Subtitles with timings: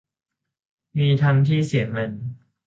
[0.97, 2.11] มีทั้งที่เสียเงิน